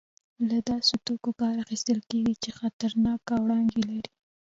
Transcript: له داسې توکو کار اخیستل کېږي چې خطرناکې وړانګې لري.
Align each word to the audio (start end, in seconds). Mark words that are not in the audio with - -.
له 0.49 0.57
داسې 0.69 0.93
توکو 1.05 1.31
کار 1.41 1.55
اخیستل 1.65 1.99
کېږي 2.09 2.35
چې 2.43 2.49
خطرناکې 2.59 3.35
وړانګې 3.43 3.79
لري. 3.87 4.09